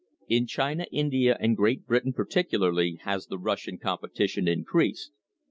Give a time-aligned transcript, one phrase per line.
[0.27, 5.11] In China, India, and Great Britain particularly, has the Russian competition increased.